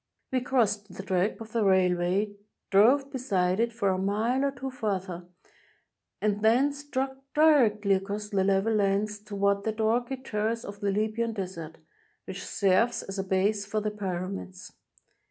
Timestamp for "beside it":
3.11-3.71